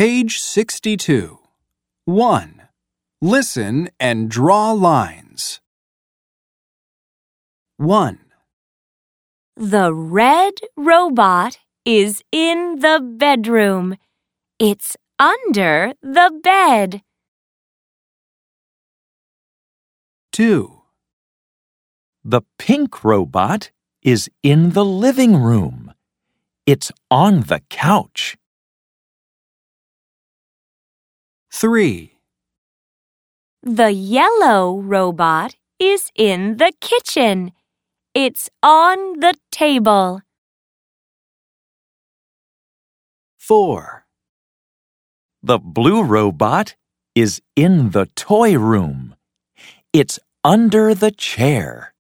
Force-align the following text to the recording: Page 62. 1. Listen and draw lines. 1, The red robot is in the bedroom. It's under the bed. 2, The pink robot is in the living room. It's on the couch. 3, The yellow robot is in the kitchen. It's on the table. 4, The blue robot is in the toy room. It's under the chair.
Page 0.00 0.40
62. 0.40 1.40
1. 2.06 2.62
Listen 3.20 3.90
and 4.00 4.30
draw 4.30 4.72
lines. 4.72 5.60
1, 7.76 8.18
The 9.56 9.92
red 9.92 10.54
robot 10.74 11.58
is 11.84 12.22
in 12.32 12.78
the 12.78 12.98
bedroom. 13.02 13.98
It's 14.58 14.96
under 15.18 15.92
the 16.00 16.32
bed. 16.42 17.02
2, 20.32 20.80
The 22.24 22.40
pink 22.56 23.04
robot 23.04 23.70
is 24.00 24.30
in 24.42 24.70
the 24.70 24.84
living 24.84 25.36
room. 25.36 25.92
It's 26.64 26.90
on 27.10 27.42
the 27.42 27.60
couch. 27.68 28.38
3, 31.60 32.16
The 33.62 33.92
yellow 33.92 34.80
robot 34.80 35.56
is 35.78 36.10
in 36.16 36.56
the 36.56 36.72
kitchen. 36.80 37.52
It's 38.14 38.48
on 38.62 39.20
the 39.20 39.34
table. 39.52 40.22
4, 43.36 44.06
The 45.42 45.58
blue 45.58 46.02
robot 46.02 46.76
is 47.14 47.42
in 47.54 47.90
the 47.90 48.06
toy 48.16 48.56
room. 48.56 49.14
It's 49.92 50.18
under 50.42 50.94
the 50.94 51.10
chair. 51.10 51.92